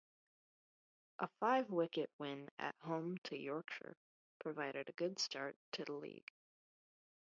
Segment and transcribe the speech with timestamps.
[1.19, 3.95] A five-wicket win at home to Yorkshire
[4.39, 6.33] provided a good start to the league.